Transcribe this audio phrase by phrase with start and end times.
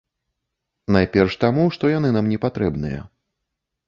[0.95, 2.99] Найперш таму, што яны нам не патрэбныя.